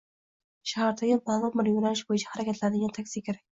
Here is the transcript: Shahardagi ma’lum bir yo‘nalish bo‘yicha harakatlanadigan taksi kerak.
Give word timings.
Shahardagi 0.71 1.19
ma’lum 1.27 1.61
bir 1.63 1.71
yo‘nalish 1.73 2.03
bo‘yicha 2.11 2.35
harakatlanadigan 2.35 2.99
taksi 3.01 3.27
kerak. 3.31 3.49